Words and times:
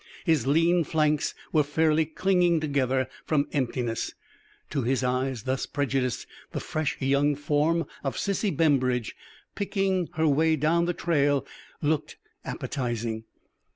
His 0.25 0.47
lean 0.47 0.83
flanks 0.83 1.35
were 1.53 1.61
fairly 1.61 2.07
clinging 2.07 2.59
together 2.59 3.07
from 3.23 3.47
emptiness. 3.53 4.15
To 4.71 4.81
his 4.81 5.03
eyes, 5.03 5.43
thus 5.43 5.67
prejudiced, 5.67 6.25
the 6.53 6.59
fresh 6.59 6.99
young 6.99 7.35
form 7.35 7.85
of 8.03 8.17
Sissy 8.17 8.49
Bembridge, 8.49 9.15
picking 9.53 10.07
its 10.17 10.17
way 10.17 10.55
down 10.55 10.85
the 10.85 10.95
trail, 10.95 11.45
looked 11.83 12.17
appetizing. 12.43 13.25